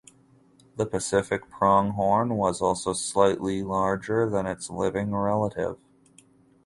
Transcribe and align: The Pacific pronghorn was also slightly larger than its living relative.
The 0.77 0.87
Pacific 0.87 1.47
pronghorn 1.51 2.33
was 2.35 2.59
also 2.59 2.91
slightly 2.91 3.61
larger 3.61 4.27
than 4.27 4.47
its 4.47 4.67
living 4.71 5.13
relative. 5.15 5.77